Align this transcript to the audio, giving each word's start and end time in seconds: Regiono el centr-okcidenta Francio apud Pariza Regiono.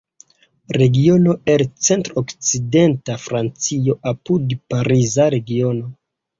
Regiono 0.81 1.35
el 1.55 1.65
centr-okcidenta 1.89 3.19
Francio 3.27 3.99
apud 4.15 4.59
Pariza 4.75 5.33
Regiono. 5.39 5.97